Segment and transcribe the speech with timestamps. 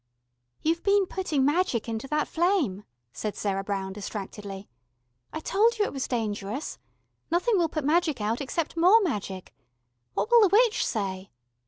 [0.63, 4.67] "You've been putting magic into that flame," said Sarah Brown distractedly.
[5.31, 6.79] "I told you it was dangerous.
[7.29, 9.53] Nothing will put magic out, except more magic.
[10.15, 11.29] What will the witch say?"